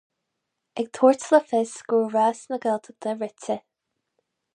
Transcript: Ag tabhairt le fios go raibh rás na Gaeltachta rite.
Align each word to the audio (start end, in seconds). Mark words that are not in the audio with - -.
Ag 0.81 0.87
tabhairt 0.97 1.25
le 1.35 1.39
fios 1.49 1.73
go 1.91 1.99
raibh 2.03 2.15
rás 2.17 2.39
na 2.49 2.57
Gaeltachta 2.63 3.11
rite. 3.21 3.57